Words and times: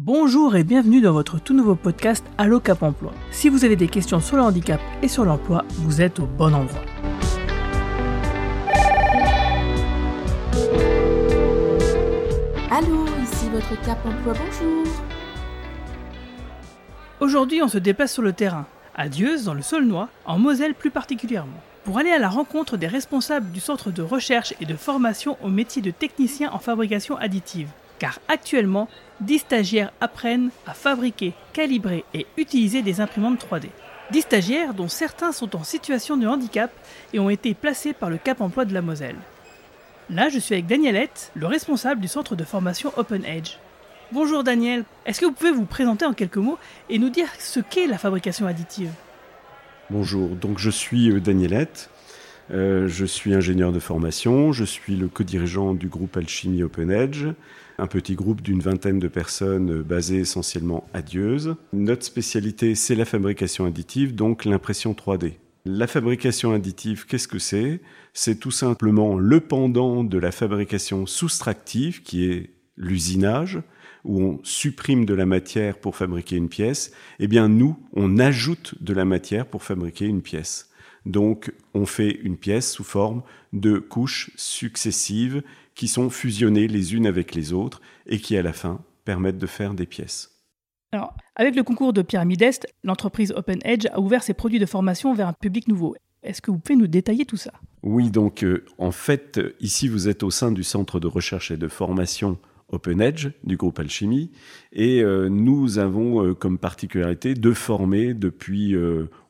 Bonjour 0.00 0.54
et 0.54 0.62
bienvenue 0.62 1.00
dans 1.00 1.12
votre 1.12 1.40
tout 1.40 1.54
nouveau 1.54 1.74
podcast 1.74 2.24
Allo 2.38 2.60
Cap 2.60 2.84
Emploi. 2.84 3.12
Si 3.32 3.48
vous 3.48 3.64
avez 3.64 3.74
des 3.74 3.88
questions 3.88 4.20
sur 4.20 4.36
le 4.36 4.44
handicap 4.44 4.80
et 5.02 5.08
sur 5.08 5.24
l'emploi, 5.24 5.64
vous 5.72 6.00
êtes 6.00 6.20
au 6.20 6.26
bon 6.26 6.54
endroit. 6.54 6.80
Allô, 12.70 13.06
ici 13.24 13.48
votre 13.50 13.82
Cap 13.82 13.98
Emploi, 14.06 14.34
bonjour. 14.34 14.86
Aujourd'hui, 17.18 17.60
on 17.60 17.68
se 17.68 17.78
déplace 17.78 18.12
sur 18.12 18.22
le 18.22 18.32
terrain, 18.32 18.66
à 18.94 19.08
Dieuze, 19.08 19.46
dans 19.46 19.54
le 19.54 19.62
Saulnois, 19.62 20.08
en 20.26 20.38
Moselle 20.38 20.76
plus 20.76 20.92
particulièrement, 20.92 21.60
pour 21.82 21.98
aller 21.98 22.12
à 22.12 22.20
la 22.20 22.28
rencontre 22.28 22.76
des 22.76 22.86
responsables 22.86 23.50
du 23.50 23.58
centre 23.58 23.90
de 23.90 24.02
recherche 24.02 24.54
et 24.60 24.64
de 24.64 24.76
formation 24.76 25.36
au 25.42 25.48
métier 25.48 25.82
de 25.82 25.90
technicien 25.90 26.52
en 26.52 26.60
fabrication 26.60 27.16
additive. 27.16 27.70
Car 27.98 28.20
actuellement, 28.28 28.88
10 29.20 29.38
stagiaires 29.38 29.92
apprennent 30.00 30.50
à 30.66 30.74
fabriquer, 30.74 31.34
calibrer 31.52 32.04
et 32.14 32.26
utiliser 32.36 32.82
des 32.82 33.00
imprimantes 33.00 33.44
3D. 33.44 33.68
10 34.10 34.22
stagiaires 34.22 34.74
dont 34.74 34.88
certains 34.88 35.32
sont 35.32 35.56
en 35.56 35.64
situation 35.64 36.16
de 36.16 36.26
handicap 36.26 36.70
et 37.12 37.18
ont 37.18 37.30
été 37.30 37.54
placés 37.54 37.92
par 37.92 38.08
le 38.08 38.16
Cap 38.16 38.40
Emploi 38.40 38.64
de 38.64 38.72
la 38.72 38.82
Moselle. 38.82 39.18
Là, 40.10 40.30
je 40.30 40.38
suis 40.38 40.54
avec 40.54 40.66
Danielette, 40.66 41.32
le 41.34 41.46
responsable 41.46 42.00
du 42.00 42.08
centre 42.08 42.34
de 42.34 42.44
formation 42.44 42.92
Open 42.96 43.24
Edge. 43.24 43.56
Bonjour 44.10 44.42
Daniel, 44.42 44.84
est-ce 45.04 45.20
que 45.20 45.26
vous 45.26 45.32
pouvez 45.32 45.50
vous 45.50 45.66
présenter 45.66 46.06
en 46.06 46.14
quelques 46.14 46.38
mots 46.38 46.58
et 46.88 46.98
nous 46.98 47.10
dire 47.10 47.28
ce 47.38 47.60
qu'est 47.60 47.86
la 47.86 47.98
fabrication 47.98 48.46
additive? 48.46 48.90
Bonjour, 49.90 50.30
donc 50.30 50.58
je 50.58 50.70
suis 50.70 51.10
euh, 51.10 51.20
Danielette, 51.20 51.90
euh, 52.50 52.88
je 52.88 53.04
suis 53.04 53.34
ingénieur 53.34 53.72
de 53.72 53.78
formation, 53.78 54.52
je 54.52 54.64
suis 54.64 54.96
le 54.96 55.08
co-dirigeant 55.08 55.74
du 55.74 55.88
groupe 55.88 56.16
Alchimie 56.16 56.62
Open 56.62 56.90
Edge, 56.90 57.26
un 57.78 57.86
petit 57.86 58.14
groupe 58.14 58.40
d'une 58.40 58.60
vingtaine 58.60 58.98
de 58.98 59.08
personnes 59.08 59.70
euh, 59.70 59.82
basé 59.82 60.20
essentiellement 60.20 60.88
à 60.94 61.02
Dieuze. 61.02 61.56
Notre 61.72 62.04
spécialité, 62.04 62.74
c'est 62.74 62.94
la 62.94 63.04
fabrication 63.04 63.66
additive, 63.66 64.14
donc 64.14 64.44
l'impression 64.44 64.92
3D. 64.92 65.34
La 65.66 65.86
fabrication 65.86 66.54
additive, 66.54 67.04
qu'est-ce 67.06 67.28
que 67.28 67.38
c'est? 67.38 67.80
C'est 68.14 68.40
tout 68.40 68.50
simplement 68.50 69.18
le 69.18 69.40
pendant 69.40 70.02
de 70.02 70.18
la 70.18 70.32
fabrication 70.32 71.04
soustractive, 71.04 72.02
qui 72.02 72.24
est 72.24 72.50
l'usinage, 72.78 73.60
où 74.04 74.22
on 74.22 74.40
supprime 74.44 75.04
de 75.04 75.12
la 75.12 75.26
matière 75.26 75.76
pour 75.76 75.96
fabriquer 75.96 76.36
une 76.36 76.48
pièce. 76.48 76.92
Eh 77.18 77.28
bien, 77.28 77.48
nous, 77.48 77.76
on 77.92 78.18
ajoute 78.18 78.74
de 78.80 78.94
la 78.94 79.04
matière 79.04 79.46
pour 79.46 79.62
fabriquer 79.62 80.06
une 80.06 80.22
pièce. 80.22 80.70
Donc, 81.06 81.52
on 81.74 81.86
fait 81.86 82.10
une 82.10 82.36
pièce 82.36 82.72
sous 82.72 82.84
forme 82.84 83.22
de 83.52 83.78
couches 83.78 84.30
successives 84.36 85.42
qui 85.74 85.88
sont 85.88 86.10
fusionnées 86.10 86.68
les 86.68 86.94
unes 86.94 87.06
avec 87.06 87.34
les 87.34 87.52
autres 87.52 87.80
et 88.06 88.18
qui, 88.18 88.36
à 88.36 88.42
la 88.42 88.52
fin, 88.52 88.80
permettent 89.04 89.38
de 89.38 89.46
faire 89.46 89.74
des 89.74 89.86
pièces. 89.86 90.38
Alors, 90.92 91.14
avec 91.36 91.54
le 91.54 91.62
concours 91.62 91.92
de 91.92 92.02
Pyramide 92.02 92.42
Est, 92.42 92.66
l'entreprise 92.82 93.32
Open 93.36 93.58
Edge 93.64 93.86
a 93.92 94.00
ouvert 94.00 94.22
ses 94.22 94.34
produits 94.34 94.58
de 94.58 94.66
formation 94.66 95.14
vers 95.14 95.28
un 95.28 95.34
public 95.34 95.68
nouveau. 95.68 95.94
Est-ce 96.22 96.42
que 96.42 96.50
vous 96.50 96.58
pouvez 96.58 96.76
nous 96.76 96.86
détailler 96.86 97.24
tout 97.24 97.36
ça? 97.36 97.52
Oui, 97.82 98.10
donc 98.10 98.42
euh, 98.42 98.64
en 98.78 98.90
fait, 98.90 99.40
ici 99.60 99.88
vous 99.88 100.08
êtes 100.08 100.22
au 100.22 100.30
sein 100.30 100.50
du 100.50 100.64
centre 100.64 100.98
de 100.98 101.06
recherche 101.06 101.50
et 101.50 101.56
de 101.56 101.68
formation 101.68 102.38
Open 102.70 103.00
Edge 103.00 103.28
du 103.44 103.56
groupe 103.56 103.78
Alchimie 103.78 104.30
et 104.72 105.02
euh, 105.02 105.28
nous 105.28 105.78
avons 105.78 106.24
euh, 106.24 106.34
comme 106.34 106.58
particularité 106.58 107.34
de 107.34 107.52
former 107.52 108.14
depuis, 108.14 108.76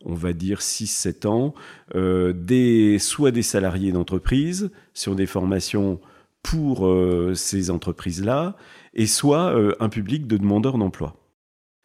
on 0.04 0.14
va 0.14 0.32
dire, 0.32 0.58
6-7 0.58 1.26
ans, 1.26 1.54
des, 1.94 2.98
soit 2.98 3.30
des 3.30 3.42
salariés 3.42 3.92
d'entreprise 3.92 4.70
sur 4.94 5.14
des 5.14 5.26
formations 5.26 6.00
pour 6.42 6.88
ces 7.34 7.70
entreprises-là, 7.70 8.56
et 8.94 9.06
soit 9.06 9.54
un 9.80 9.88
public 9.88 10.26
de 10.26 10.36
demandeurs 10.36 10.78
d'emploi. 10.78 11.16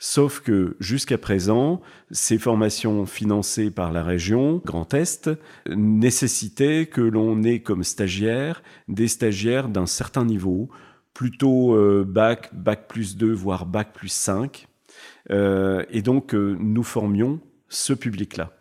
Sauf 0.05 0.41
que 0.41 0.75
jusqu'à 0.81 1.17
présent, 1.17 1.79
ces 2.11 2.37
formations 2.37 3.05
financées 3.05 3.71
par 3.71 3.93
la 3.93 4.03
région 4.03 4.61
Grand 4.65 4.93
Est 4.93 5.29
nécessitaient 5.69 6.87
que 6.87 6.99
l'on 6.99 7.41
ait 7.43 7.61
comme 7.61 7.85
stagiaires 7.85 8.63
des 8.89 9.07
stagiaires 9.07 9.69
d'un 9.69 9.85
certain 9.85 10.25
niveau, 10.25 10.69
plutôt 11.13 11.75
euh, 11.75 12.03
bac, 12.07 12.49
bac 12.53 12.87
plus 12.87 13.17
2, 13.17 13.31
voire 13.31 13.65
bac 13.65 13.93
plus 13.93 14.11
5. 14.11 14.67
Euh, 15.31 15.83
et 15.89 16.01
donc, 16.01 16.33
euh, 16.33 16.55
nous 16.59 16.83
formions 16.83 17.39
ce 17.69 17.93
public-là. 17.93 18.51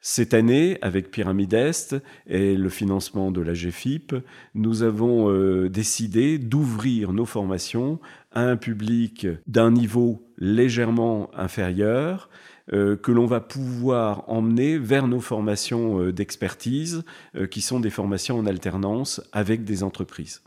Cette 0.00 0.34
année, 0.34 0.76
avec 0.82 1.10
Pyramide 1.10 1.54
Est 1.54 1.96
et 2.26 2.56
le 2.56 2.68
financement 2.68 3.30
de 3.30 3.40
la 3.40 3.54
GFIP, 3.54 4.14
nous 4.54 4.82
avons 4.82 5.32
décidé 5.68 6.36
d'ouvrir 6.36 7.14
nos 7.14 7.24
formations 7.24 7.98
à 8.30 8.42
un 8.42 8.58
public 8.58 9.26
d'un 9.46 9.70
niveau 9.70 10.28
légèrement 10.36 11.30
inférieur 11.34 12.28
que 12.70 13.12
l'on 13.12 13.24
va 13.24 13.40
pouvoir 13.40 14.28
emmener 14.28 14.76
vers 14.76 15.08
nos 15.08 15.20
formations 15.20 16.10
d'expertise, 16.10 17.02
qui 17.50 17.62
sont 17.62 17.80
des 17.80 17.88
formations 17.88 18.38
en 18.38 18.44
alternance 18.44 19.22
avec 19.32 19.64
des 19.64 19.82
entreprises. 19.82 20.42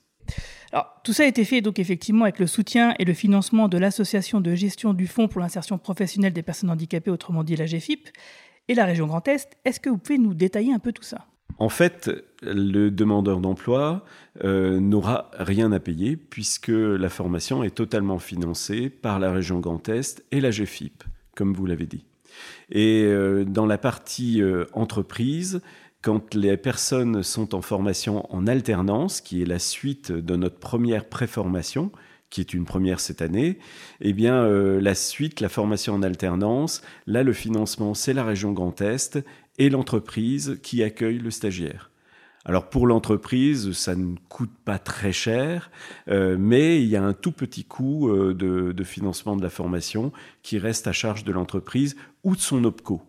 Alors, 0.72 1.00
tout 1.04 1.14
ça 1.14 1.24
a 1.24 1.26
été 1.26 1.46
fait 1.46 1.62
donc 1.62 1.80
effectivement 1.80 2.24
avec 2.24 2.40
le 2.40 2.48
soutien 2.48 2.94
et 3.00 3.06
le 3.06 3.14
financement 3.14 3.68
de 3.68 3.78
l'association 3.78 4.42
de 4.42 4.54
gestion 4.56 4.94
du 4.94 5.08
Fonds 5.08 5.28
pour 5.28 5.42
l'insertion 5.42 5.78
professionnelle 5.78 6.34
des 6.34 6.44
personnes 6.44 6.70
handicapées, 6.70 7.12
autrement 7.12 7.44
dit 7.44 7.56
la 7.56 7.66
GFIP, 7.66 8.10
et 8.68 8.74
la 8.74 8.86
région 8.86 9.08
Grand 9.08 9.28
Est. 9.28 9.58
Est-ce 9.66 9.80
que 9.80 9.90
vous 9.90 9.98
pouvez 9.98 10.18
nous 10.18 10.34
détailler 10.34 10.74
un 10.74 10.80
peu 10.80 10.92
tout 10.92 11.04
ça? 11.04 11.26
En 11.60 11.70
fait, 11.70 12.12
le 12.44 12.92
demandeur 12.92 13.40
d'emploi 13.40 14.06
euh, 14.44 14.80
n'aura 14.80 15.32
rien 15.34 15.72
à 15.72 15.80
payer 15.80 16.16
puisque 16.16 16.68
la 16.68 17.10
formation 17.10 17.64
est 17.64 17.72
totalement 17.72 18.20
financée 18.20 18.90
par 18.90 19.20
la 19.20 19.32
région 19.32 19.60
Grand 19.60 19.90
Est 19.90 20.24
et 20.32 20.40
la 20.40 20.52
GFIP, 20.52 21.04
comme 21.36 21.54
vous 21.54 21.66
l'avez 21.66 21.88
dit. 21.88 22.06
Et 22.70 23.04
euh, 23.06 23.44
dans 23.44 23.66
la 23.66 23.80
partie 23.80 24.42
euh, 24.42 24.66
entreprise, 24.74 25.62
quand 26.08 26.36
les 26.36 26.56
personnes 26.56 27.22
sont 27.22 27.54
en 27.54 27.62
formation 27.62 28.34
en 28.34 28.48
alternance, 28.48 29.20
qui 29.20 29.42
est 29.42 29.46
la 29.46 29.60
suite 29.60 30.10
de 30.14 30.38
notre 30.38 30.58
première 30.58 31.04
préformation, 31.04 31.92
qui 32.30 32.40
est 32.40 32.54
une 32.54 32.64
première 32.64 33.02
cette 33.02 33.22
année, 33.22 33.60
eh 34.00 34.14
bien 34.14 34.48
la 34.48 34.96
suite, 34.96 35.42
la 35.42 35.50
formation 35.50 35.96
en 35.96 36.04
alternance, 36.04 36.82
là 37.08 37.24
le 37.24 37.34
financement 37.34 37.94
c'est 37.94 38.14
la 38.14 38.24
région 38.24 38.54
Grand 38.54 38.80
Est 38.80 39.20
et 39.58 39.70
l'entreprise 39.70 40.58
qui 40.64 40.82
accueille 40.82 41.18
le 41.18 41.30
stagiaire. 41.30 41.92
Alors 42.46 42.70
pour 42.70 42.88
l'entreprise, 42.88 43.74
ça 43.74 43.94
ne 43.98 44.16
coûte 44.30 44.54
pas 44.64 44.80
très 44.80 45.12
cher, 45.12 45.70
euh, 46.08 46.38
mais 46.40 46.82
il 46.82 46.88
y 46.88 46.96
a 46.96 47.04
un 47.04 47.12
tout 47.12 47.34
petit 47.34 47.66
coût 47.66 48.08
euh, 48.08 48.34
de, 48.34 48.84
financement 48.86 49.36
de 49.36 49.44
la 49.44 49.50
formation 49.50 50.14
qui 50.42 50.58
reste 50.58 50.88
à 50.88 50.94
charge 50.94 51.26
de 51.26 51.34
l'entreprise 51.34 51.98
ou 52.24 52.34
de 52.34 52.40
son 52.40 52.64
OPCO. 52.64 53.02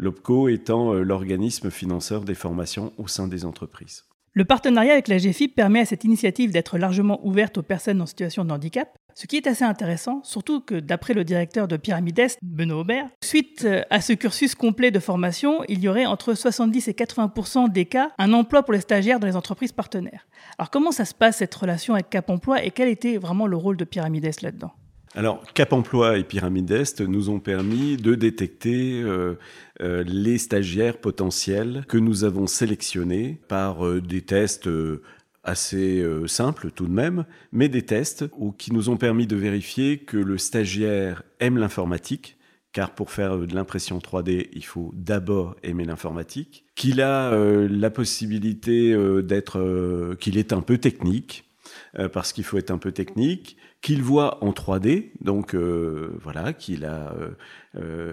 L'OPCO 0.00 0.48
étant 0.48 0.94
euh, 0.94 1.02
l'organisme 1.02 1.70
financeur 1.70 2.22
des 2.22 2.36
formations 2.36 2.92
au 2.98 3.08
sein 3.08 3.26
des 3.26 3.44
entreprises. 3.44 4.04
Le 4.32 4.44
partenariat 4.44 4.92
avec 4.92 5.08
la 5.08 5.18
GFIP 5.18 5.56
permet 5.56 5.80
à 5.80 5.84
cette 5.86 6.04
initiative 6.04 6.52
d'être 6.52 6.78
largement 6.78 7.18
ouverte 7.26 7.58
aux 7.58 7.62
personnes 7.64 8.00
en 8.00 8.06
situation 8.06 8.44
de 8.44 8.52
handicap, 8.52 8.96
ce 9.16 9.26
qui 9.26 9.36
est 9.36 9.48
assez 9.48 9.64
intéressant, 9.64 10.22
surtout 10.22 10.60
que 10.60 10.76
d'après 10.76 11.14
le 11.14 11.24
directeur 11.24 11.66
de 11.66 11.76
Pyramide 11.76 12.20
Est, 12.20 12.38
Benoît 12.42 12.78
Aubert, 12.78 13.08
suite 13.24 13.64
euh, 13.64 13.82
à 13.90 14.00
ce 14.00 14.12
cursus 14.12 14.54
complet 14.54 14.92
de 14.92 15.00
formation, 15.00 15.64
il 15.66 15.80
y 15.80 15.88
aurait 15.88 16.06
entre 16.06 16.34
70 16.34 16.86
et 16.86 16.94
80 16.94 17.66
des 17.70 17.86
cas 17.86 18.12
un 18.18 18.32
emploi 18.32 18.62
pour 18.62 18.74
les 18.74 18.80
stagiaires 18.80 19.18
dans 19.18 19.26
les 19.26 19.34
entreprises 19.34 19.72
partenaires. 19.72 20.28
Alors 20.58 20.70
comment 20.70 20.92
ça 20.92 21.06
se 21.06 21.14
passe 21.14 21.38
cette 21.38 21.54
relation 21.56 21.94
avec 21.94 22.08
Cap 22.08 22.30
Emploi 22.30 22.62
et 22.62 22.70
quel 22.70 22.86
était 22.86 23.16
vraiment 23.16 23.48
le 23.48 23.56
rôle 23.56 23.76
de 23.76 23.84
Pyramide 23.84 24.26
Est 24.26 24.42
là-dedans? 24.42 24.70
Alors, 25.14 25.42
Cap 25.54 25.72
Emploi 25.72 26.18
et 26.18 26.24
Pyramide 26.24 26.70
Est 26.70 27.00
nous 27.00 27.30
ont 27.30 27.40
permis 27.40 27.96
de 27.96 28.14
détecter 28.14 29.00
euh, 29.02 29.34
euh, 29.80 30.04
les 30.06 30.38
stagiaires 30.38 30.98
potentiels 30.98 31.84
que 31.88 31.96
nous 31.96 32.24
avons 32.24 32.46
sélectionnés 32.46 33.40
par 33.48 33.82
des 34.00 34.20
tests 34.20 34.68
assez 35.48 36.00
euh, 36.00 36.26
simple 36.26 36.70
tout 36.70 36.86
de 36.86 36.92
même, 36.92 37.24
mais 37.52 37.68
des 37.68 37.82
tests 37.82 38.26
qui 38.58 38.72
nous 38.72 38.90
ont 38.90 38.96
permis 38.96 39.26
de 39.26 39.36
vérifier 39.36 39.98
que 39.98 40.16
le 40.16 40.38
stagiaire 40.38 41.22
aime 41.40 41.58
l'informatique, 41.58 42.36
car 42.72 42.94
pour 42.94 43.10
faire 43.10 43.36
euh, 43.36 43.46
de 43.46 43.54
l'impression 43.54 43.98
3D, 43.98 44.48
il 44.52 44.64
faut 44.64 44.92
d'abord 44.94 45.56
aimer 45.62 45.84
l'informatique, 45.84 46.66
qu'il 46.74 47.00
a 47.00 47.32
euh, 47.32 47.66
la 47.70 47.90
possibilité 47.90 48.94
d'être, 49.22 50.16
qu'il 50.20 50.38
est 50.38 50.52
un 50.52 50.60
peu 50.60 50.78
technique, 50.78 51.47
parce 52.12 52.32
qu'il 52.32 52.44
faut 52.44 52.58
être 52.58 52.70
un 52.70 52.78
peu 52.78 52.92
technique, 52.92 53.56
qu'il 53.80 54.02
voit 54.02 54.42
en 54.44 54.50
3D, 54.50 55.10
donc 55.20 55.54
voilà, 55.54 56.52
qu'il 56.52 56.84
a, 56.84 57.14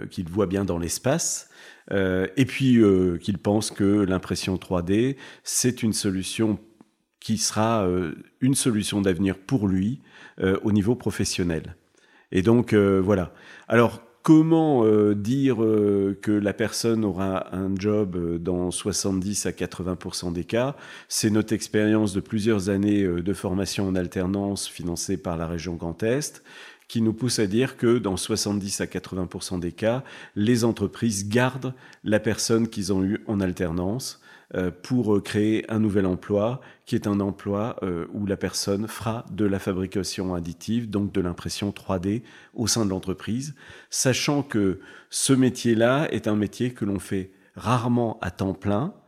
qu'il 0.09 0.29
voit 0.29 0.47
bien 0.47 0.65
dans 0.65 0.77
l'espace, 0.77 1.49
et 1.91 2.45
puis 2.45 2.81
qu'il 3.21 3.37
pense 3.37 3.71
que 3.71 3.83
l'impression 3.83 4.55
3D 4.55 5.17
c'est 5.43 5.83
une 5.83 5.93
solution 5.93 6.59
qui 7.25 7.39
sera 7.39 7.87
euh, 7.87 8.13
une 8.39 8.53
solution 8.53 9.01
d'avenir 9.01 9.35
pour 9.35 9.67
lui 9.67 9.99
euh, 10.41 10.59
au 10.61 10.71
niveau 10.71 10.93
professionnel. 10.93 11.75
Et 12.31 12.43
donc 12.43 12.71
euh, 12.71 13.01
voilà. 13.01 13.33
Alors 13.67 14.03
comment 14.25 14.83
dire 15.13 15.57
que 15.57 16.31
la 16.31 16.53
personne 16.53 17.05
aura 17.05 17.55
un 17.55 17.75
job 17.75 18.41
dans 18.41 18.71
70 18.71 19.45
à 19.45 19.51
80% 19.51 20.33
des 20.33 20.43
cas? 20.43 20.75
C'est 21.07 21.29
notre 21.29 21.53
expérience 21.53 22.11
de 22.13 22.21
plusieurs 22.21 22.69
années 22.69 23.03
de 23.03 23.33
formation 23.33 23.87
en 23.87 23.93
alternance 23.93 24.67
financée 24.67 25.17
par 25.17 25.37
la 25.37 25.45
région 25.45 25.75
Grand 25.75 26.01
Est 26.01 26.41
qui 26.87 27.01
nous 27.01 27.13
pousse 27.13 27.39
à 27.39 27.47
dire 27.47 27.77
que 27.77 27.97
dans 27.97 28.17
70 28.17 28.81
à 28.81 28.85
80% 28.85 29.59
des 29.59 29.71
cas, 29.71 30.03
les 30.35 30.63
entreprises 30.63 31.27
gardent 31.27 31.73
la 32.03 32.19
personne 32.19 32.67
qu'ils 32.67 32.93
ont 32.93 33.03
eue 33.03 33.23
en 33.27 33.39
alternance 33.39 34.21
euh, 34.53 34.69
pour 34.69 35.23
créer 35.23 35.69
un 35.71 35.79
nouvel 35.79 36.05
emploi 36.05 36.61
qui 36.85 36.95
est 36.95 37.07
un 37.07 37.19
emploi 37.19 37.77
euh, 37.81 38.05
où 38.13 38.27
la 38.27 38.37
personne 38.37 38.87
fera 38.87 39.25
de 39.31 39.45
la 39.45 39.57
fabrication 39.57 40.35
additive, 40.35 40.89
donc 40.89 41.11
de 41.11 41.21
l'impression 41.21 41.71
3D 41.71 42.21
au 42.53 42.67
sein 42.67 42.85
de 42.85 42.91
l'entreprise, 42.91 43.55
sachant 43.89 44.43
que 44.43 44.79
ce 45.09 45.33
métier-là 45.33 46.07
est 46.11 46.27
un 46.27 46.35
métier 46.35 46.73
que 46.73 46.85
l'on 46.85 46.99
fait 46.99 47.31
rarement 47.55 48.19
à 48.21 48.29
temps 48.29 48.53
plein, 48.53 48.93
euh, 48.93 49.04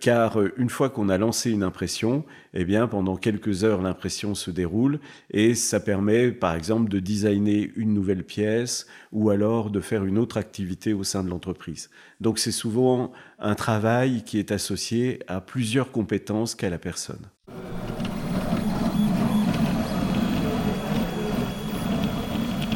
car 0.00 0.38
euh, 0.38 0.52
une 0.56 0.68
fois 0.68 0.90
qu'on 0.90 1.08
a 1.08 1.18
lancé 1.18 1.50
une 1.50 1.62
impression, 1.62 2.24
eh 2.54 2.64
bien 2.64 2.86
pendant 2.86 3.16
quelques 3.16 3.64
heures 3.64 3.80
l'impression 3.80 4.34
se 4.34 4.50
déroule 4.50 5.00
et 5.30 5.54
ça 5.54 5.80
permet 5.80 6.30
par 6.30 6.54
exemple 6.54 6.90
de 6.90 6.98
designer 6.98 7.70
une 7.76 7.94
nouvelle 7.94 8.24
pièce 8.24 8.86
ou 9.12 9.30
alors 9.30 9.70
de 9.70 9.80
faire 9.80 10.04
une 10.04 10.18
autre 10.18 10.36
activité 10.36 10.92
au 10.92 11.04
sein 11.04 11.24
de 11.24 11.30
l'entreprise. 11.30 11.90
Donc 12.20 12.38
c'est 12.38 12.52
souvent 12.52 13.12
un 13.38 13.54
travail 13.54 14.22
qui 14.24 14.38
est 14.38 14.52
associé 14.52 15.20
à 15.26 15.40
plusieurs 15.40 15.90
compétences 15.90 16.54
qu'a 16.54 16.70
la 16.70 16.78
personne. 16.78 17.26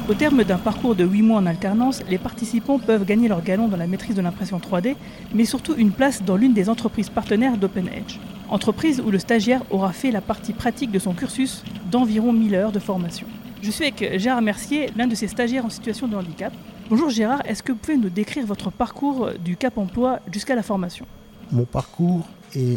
Au 0.08 0.14
terme 0.14 0.44
d'un 0.44 0.58
parcours 0.58 0.94
de 0.94 1.05
8 1.05 1.23
mois 1.23 1.38
en 1.38 1.47
alternance, 1.47 2.00
les 2.08 2.19
participants 2.19 2.79
peuvent 2.79 3.05
gagner 3.05 3.26
leur 3.26 3.43
galon 3.43 3.67
dans 3.67 3.76
la 3.76 3.88
maîtrise 3.88 4.14
de 4.14 4.23
l'impression 4.23 4.58
3D, 4.58 4.94
mais 5.35 5.44
surtout 5.44 5.75
une 5.76 5.91
place 5.91 6.23
dans 6.23 6.37
l'une 6.37 6.55
des 6.55 6.69
entreprises 6.69 7.08
partenaires 7.08 7.56
d'OpenEdge. 7.56 8.20
Entreprise 8.49 9.03
où 9.05 9.11
le 9.11 9.19
stagiaire 9.19 9.62
aura 9.69 9.93
fait 9.93 10.12
la 10.12 10.20
partie 10.20 10.53
pratique 10.53 10.93
de 10.93 11.00
son 11.00 11.12
cursus 11.12 11.64
d'environ 11.91 12.32
1000 12.32 12.55
heures 12.55 12.70
de 12.70 12.79
formation. 12.79 13.26
Je 13.62 13.70
suis 13.73 13.82
avec 13.82 14.20
Gérard 14.20 14.43
Mercier, 14.43 14.91
l'un 14.97 15.08
de 15.08 15.17
ces 15.17 15.26
stagiaires 15.26 15.67
en 15.67 15.70
situation 15.70 16.06
de 16.06 16.14
handicap. 16.14 16.52
Bonjour 16.88 17.11
Gérard, 17.11 17.43
est-ce 17.44 17.64
que 17.64 17.73
vous 17.73 17.79
pouvez 17.79 17.97
nous 17.97 18.09
décrire 18.09 18.47
votre 18.47 18.70
parcours 18.70 19.31
du 19.44 19.56
Cap 19.56 19.76
Emploi 19.76 20.20
jusqu'à 20.32 20.55
la 20.55 20.62
formation? 20.62 21.05
Mon 21.50 21.64
parcours 21.64 22.29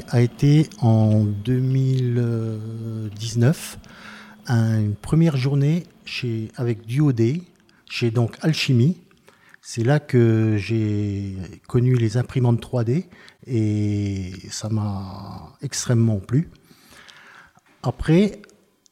a 0.10 0.20
été 0.20 0.68
en 0.82 1.26
2019 1.46 3.78
une 4.50 4.96
première 4.96 5.38
journée 5.38 5.84
chez, 6.06 6.50
avec 6.56 6.86
Duodé, 6.86 7.44
chez 7.90 8.12
donc 8.12 8.38
Alchimie. 8.42 8.98
C'est 9.62 9.84
là 9.84 10.00
que 10.00 10.56
j'ai 10.58 11.36
connu 11.68 11.96
les 11.96 12.18
imprimantes 12.18 12.62
3D 12.62 13.06
et 13.46 14.32
ça 14.50 14.70
m'a 14.70 15.54
extrêmement 15.62 16.20
plu. 16.20 16.50
Après, 17.84 18.42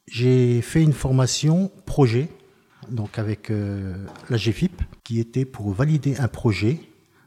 j'ai 0.08 0.62
fait 0.62 0.84
une 0.84 0.94
formation 0.94 1.72
projet, 1.86 2.30
donc 2.90 3.18
avec 3.18 3.50
euh, 3.50 3.96
la 4.30 4.38
GFIP, 4.38 4.82
qui 5.04 5.20
était 5.20 5.46
pour 5.46 5.72
valider 5.72 6.18
un 6.18 6.28
projet. 6.28 6.80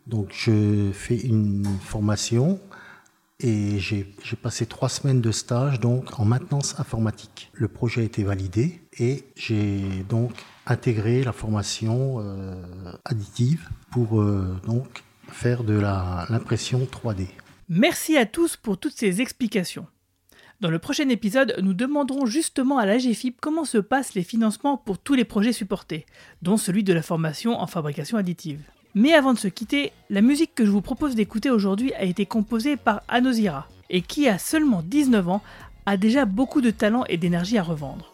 Donc 0.06 0.28
je 0.32 0.90
fais 0.92 1.18
une 1.18 1.66
formation 1.82 2.60
et 3.40 3.78
j'ai 3.78 4.04
passé 4.40 4.66
trois 4.66 4.88
semaines 4.88 5.20
de 5.20 5.32
stage 5.32 5.80
donc 5.80 6.18
en 6.18 6.24
maintenance 6.24 6.78
informatique. 6.78 7.50
Le 7.54 7.68
projet 7.68 8.02
a 8.02 8.04
été 8.04 8.22
validé 8.22 8.80
et 8.98 9.24
j'ai 9.36 9.80
donc 10.08 10.32
intégré 10.66 11.22
la 11.22 11.32
formation 11.32 12.18
euh, 12.20 12.54
additive 13.04 13.68
pour 13.90 14.20
euh, 14.20 14.60
donc 14.66 15.02
faire 15.28 15.64
de 15.64 15.74
l'impression 15.74 16.80
3D. 16.80 17.26
Merci 17.68 18.16
à 18.16 18.26
tous 18.26 18.56
pour 18.56 18.78
toutes 18.78 18.96
ces 18.96 19.20
explications. 19.20 19.86
Dans 20.60 20.70
le 20.70 20.78
prochain 20.78 21.08
épisode, 21.08 21.56
nous 21.62 21.72
demanderons 21.72 22.26
justement 22.26 22.78
à 22.78 22.84
l'AGFIP 22.84 23.40
comment 23.40 23.64
se 23.64 23.78
passent 23.78 24.14
les 24.14 24.22
financements 24.22 24.76
pour 24.76 24.98
tous 24.98 25.14
les 25.14 25.24
projets 25.24 25.54
supportés, 25.54 26.04
dont 26.42 26.58
celui 26.58 26.84
de 26.84 26.92
la 26.92 27.02
formation 27.02 27.58
en 27.58 27.66
fabrication 27.66 28.18
additive. 28.18 28.60
Mais 28.94 29.12
avant 29.12 29.34
de 29.34 29.38
se 29.38 29.48
quitter, 29.48 29.92
la 30.08 30.20
musique 30.20 30.54
que 30.54 30.64
je 30.64 30.70
vous 30.70 30.80
propose 30.80 31.14
d'écouter 31.14 31.50
aujourd'hui 31.50 31.94
a 31.94 32.02
été 32.02 32.26
composée 32.26 32.76
par 32.76 33.02
Anosira, 33.08 33.68
et 33.88 34.02
qui 34.02 34.28
a 34.28 34.38
seulement 34.38 34.82
19 34.84 35.28
ans 35.28 35.42
a 35.86 35.96
déjà 35.96 36.24
beaucoup 36.24 36.60
de 36.60 36.70
talent 36.70 37.04
et 37.08 37.16
d'énergie 37.16 37.58
à 37.58 37.62
revendre. 37.62 38.12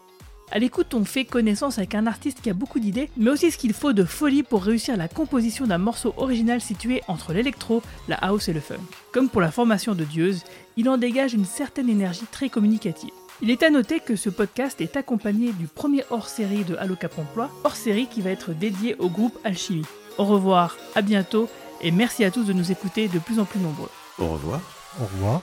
À 0.51 0.59
l'écoute, 0.59 0.93
on 0.93 1.03
fait 1.03 1.25
connaissance 1.25 1.77
avec 1.77 1.93
un 1.93 2.07
artiste 2.07 2.41
qui 2.41 2.49
a 2.49 2.53
beaucoup 2.53 2.79
d'idées, 2.79 3.09
mais 3.17 3.31
aussi 3.31 3.51
ce 3.51 3.57
qu'il 3.57 3.73
faut 3.73 3.91
de 3.91 4.05
folie 4.05 4.43
pour 4.43 4.63
réussir 4.63 4.95
la 4.95 5.09
composition 5.09 5.67
d'un 5.67 5.77
morceau 5.77 6.13
original 6.15 6.61
situé 6.61 7.01
entre 7.07 7.33
l'électro, 7.33 7.81
la 8.07 8.15
house 8.15 8.47
et 8.47 8.53
le 8.53 8.61
funk. 8.61 8.79
Comme 9.11 9.29
pour 9.29 9.41
la 9.41 9.51
formation 9.51 9.93
de 9.93 10.05
Dieuse, 10.05 10.43
il 10.77 10.87
en 10.89 10.97
dégage 10.97 11.33
une 11.33 11.43
certaine 11.43 11.89
énergie 11.89 12.27
très 12.31 12.49
communicative. 12.49 13.09
Il 13.41 13.51
est 13.51 13.61
à 13.61 13.69
noter 13.69 13.99
que 13.99 14.15
ce 14.15 14.29
podcast 14.29 14.79
est 14.79 14.95
accompagné 14.95 15.51
du 15.53 15.67
premier 15.67 16.03
hors-série 16.11 16.63
de 16.63 16.75
Allo 16.75 16.95
Cap 16.95 17.19
Emploi, 17.19 17.51
hors-série 17.65 18.07
qui 18.07 18.21
va 18.21 18.29
être 18.29 18.53
dédié 18.53 18.95
au 18.99 19.09
groupe 19.09 19.37
Alchimie. 19.43 19.85
Au 20.17 20.25
revoir, 20.25 20.77
à 20.95 21.01
bientôt 21.01 21.49
et 21.81 21.91
merci 21.91 22.23
à 22.23 22.31
tous 22.31 22.43
de 22.43 22.53
nous 22.53 22.71
écouter 22.71 23.07
de 23.07 23.19
plus 23.19 23.39
en 23.39 23.45
plus 23.45 23.59
nombreux. 23.59 23.89
Au 24.19 24.27
revoir. 24.27 24.61
Au 24.99 25.03
revoir. 25.05 25.41